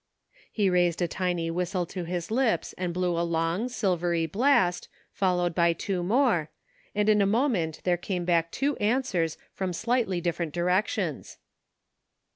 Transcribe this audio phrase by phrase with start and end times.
[0.51, 5.53] He raised a tiny whistle to his lips and blew a long, silvery blast, followed
[5.53, 6.49] by two more,
[6.95, 11.37] and in a moment there came back two answers from slightly different directions.